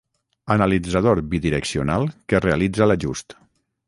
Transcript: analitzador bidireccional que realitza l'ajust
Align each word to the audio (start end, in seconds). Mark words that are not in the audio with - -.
analitzador 0.53 1.19
bidireccional 1.33 2.09
que 2.33 2.39
realitza 2.47 2.89
l'ajust 2.89 3.37